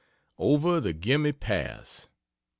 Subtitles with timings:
[0.39, 2.05] OVER THE GEMMI PASS.
[2.05, 2.09] 4.